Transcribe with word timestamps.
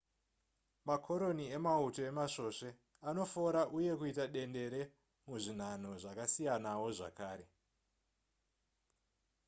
makoroni 0.87 1.45
emauto 1.57 1.99
emasvosve 2.09 2.69
anofora 3.09 3.61
uye 3.77 3.93
kuita 3.99 4.25
dendere 4.35 4.81
muzvinhanho 5.27 5.91
zvakasiyanawo 6.01 6.87
zvakare 6.97 7.45